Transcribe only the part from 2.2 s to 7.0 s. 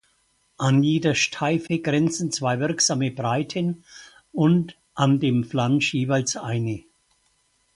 zwei wirksame Breiten und an dem Flansch jeweils eine.